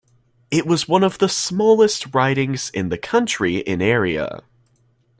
[0.49, 4.41] It was one of the smallest ridings in the country in area.